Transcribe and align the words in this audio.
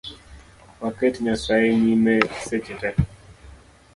Waket 0.81 1.15
Nyasaye 1.25 1.69
nyime 1.81 2.15
seche 2.45 2.73
tee 2.81 3.01